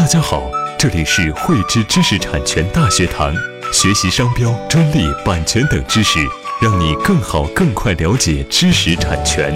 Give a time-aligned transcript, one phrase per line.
[0.00, 3.34] 大家好，这里是汇知知识产权大学堂，
[3.70, 6.18] 学习商标、专利、版权等知识，
[6.62, 9.52] 让你更好、更快了解知识产权。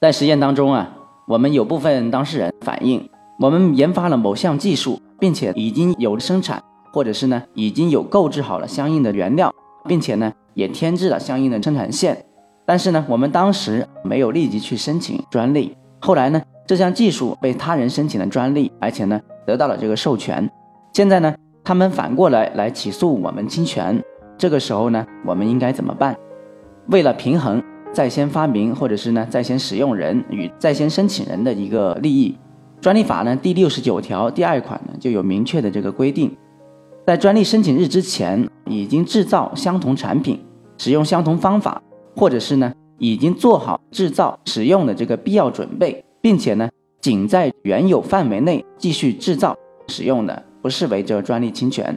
[0.00, 0.90] 在实验当中啊，
[1.26, 6.62] 我们有部分当事人反映，我们研发了某项技术，并且已经有了生产，
[6.92, 9.52] 或者是呢已经有购置好了相应的原料，
[9.88, 12.24] 并且呢也添置了相应的生产线。
[12.64, 15.76] 但是呢，我们当时没有立即去申请专利。
[16.00, 20.50] 后来呢，这项技术被他人申请了专利，而且呢得到了这个授权。
[20.92, 24.02] 现在呢，他们反过来来起诉我们侵权。
[24.36, 26.16] 这个时候呢，我们应该怎么办？
[26.86, 27.62] 为了平衡。
[27.92, 32.34] 在先发明或者是呢在先使用人与在先申请人的一个利益，
[32.80, 36.34] 专利法呢第六十九条第二款呢就有明确的这个规定，
[37.06, 40.42] 在专利申请日之前已经制造相同产品，
[40.78, 41.82] 使用相同方法，
[42.16, 46.68] 或者是呢已经做好制造使用的这个必要准备，并且呢
[47.00, 49.56] 仅在原有范围内继续制造
[49.88, 51.96] 使用的，不视为这专利侵权。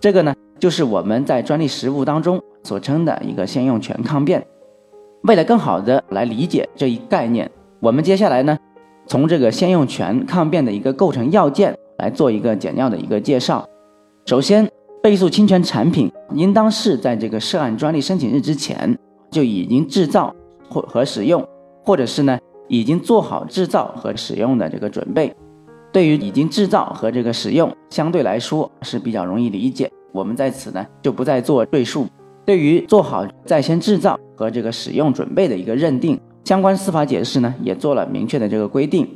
[0.00, 4.44] 这个呢就是我们在专利实务当中所称的一个先用权抗辩。
[5.22, 8.58] 为了更好的来理解这一概念，我们接下来呢，
[9.06, 13.64] 从这个先用权抗辩的一个构成要件来做一个简要的一个介绍。
[14.26, 14.68] 首先，
[15.00, 18.98] 被诉侵权产品应当是在这个涉案专利申请日之前
[19.32, 20.32] 就已经制造
[20.68, 21.44] 或和使用，
[21.84, 22.38] 或者是呢
[22.68, 25.34] 已经做好制造和使用的这个准备。
[25.90, 32.06] 对于已经制造和这个使用，相对来说是比较容易理解，我们在此呢就不再做赘述。
[32.44, 39.06] 对于做好在先制造和这个使用准备的一个认定，相关司法解释呢也做了明确的这个规定，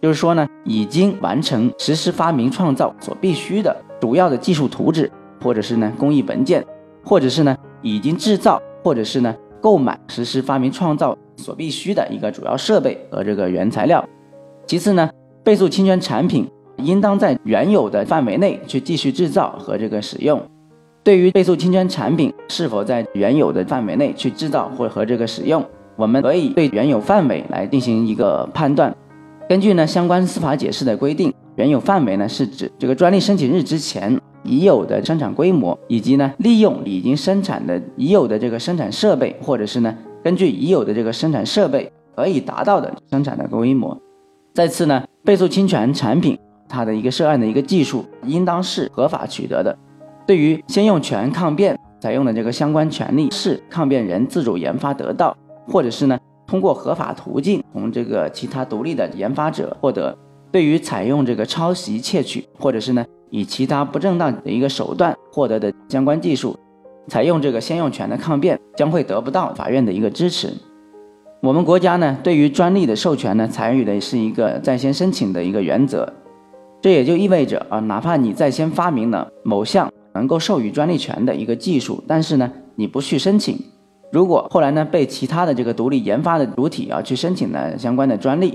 [0.00, 6.64] 就是说呢，已经完成实施发明创造所必须的主要的技术图纸，或者是呢工艺文件，
[7.04, 14.04] 或者是呢已经制造或者是呢购买实施发明创造所必须的一个主要设备和这个原材料。
[14.66, 15.08] 其次呢，
[15.44, 16.46] 被诉侵权产品
[16.78, 20.42] 应当在原有的范围内去继续制造和这个使用。
[21.04, 25.64] 对于被诉侵权产品是否在原有的范围内去制造或和这个使用，
[25.96, 28.94] 我们可以对原有范围来进行一个判断。
[29.48, 43.96] 根据呢相关司法解释的规定，原有范围呢是指这个专利申请日之前已有的生产规模，以及呢利用已经生产的已有的这个生产设备，或者是呢根据已有的这个生产设备可以达到的生产的规模。
[44.54, 46.38] 再次呢，被诉侵权产品
[46.68, 49.76] 它的一个涉案的一个技术应当是合法取得的。
[50.26, 55.36] 对于先用权抗辩采用的这个相关权利是抗辩人自主研发得到，
[55.66, 60.16] 或者是呢通过合法途径从这个其他独立的研发者获得。
[60.50, 66.56] 对于采用这个抄袭、窃取，或者是呢以其他不正当的一个手段获得的相关技术，
[67.08, 70.52] 采用这个先用权的抗辩将会得不到法院的一个支持。
[71.42, 76.08] 我们国家呢对于专利的授权呢采取的是一个在先申请的一个原则，
[76.80, 79.90] 这也就意味着啊哪怕你在先发明了某项。
[80.14, 83.58] 能够授予专利权的一个技术，但是呢，你不去申请，
[84.12, 88.54] 如果后来呢被其他的这个独立研发的主体啊去申请了相关的专利，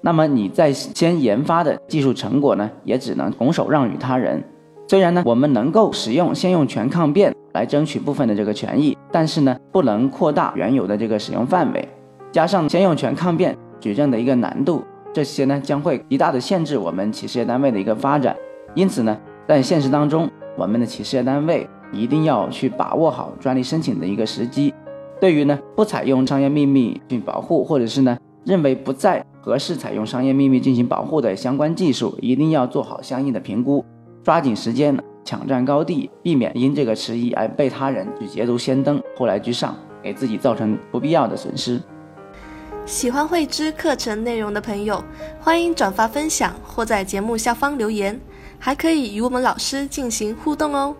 [0.00, 4.42] 那么你在先研发的技术成果呢，也只能拱手让与他人。
[4.88, 11.88] 虽然呢，我们能够使用先用权抗辩来争取部分的这个权益，但是呢，不能扩大原有的这个使用范围，
[12.32, 18.34] 加上先用权抗辩举证的一个难度，这些呢将会极大的限制我们企事业单位的一个发展。
[18.74, 20.28] 因此呢，在现实当中。
[20.56, 24.74] 我们的企事业单位一定要去把握好专利申请的一个时机。
[25.18, 33.84] 对于呢不采用商业秘密去保护，或者是呢认为不在合适采用商业秘密进行保护的相关技术，一定要做好相应的评估，
[34.22, 41.80] 抓紧时间抢占高地，避免因这个迟疑而被他人去捷足先登，后来居上，给自己造成不必要的损失。
[42.86, 45.02] 喜欢慧知课程内容的朋友，
[45.40, 48.20] 欢迎转发分享或在节目下方留言。
[48.62, 50.94] 还可以与我们老师进行互动哦。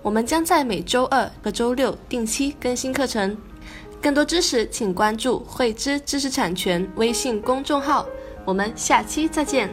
[0.00, 3.36] 我们将在每周二和周六定期更新课程。
[4.02, 8.04] 更多知识，请关注“慧知知识产权”微信公众号。
[8.44, 9.72] 我们下期再见。